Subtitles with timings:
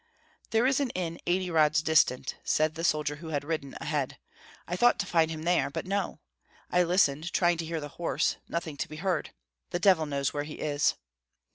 [0.49, 4.17] "There is an inn eighty rods distant," said the soldier who had ridden ahead.
[4.67, 6.21] "I thought to find him there, but no!
[6.71, 9.29] I listened, trying to hear the horse Nothing to be heard.
[9.69, 10.95] The devil knows where he is!"